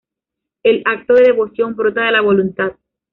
El 0.63 0.81
acto 0.87 1.13
de 1.13 1.25
devoción 1.25 1.75
brota 1.75 2.03
de 2.05 2.11
la 2.11 2.21
voluntad. 2.21 2.71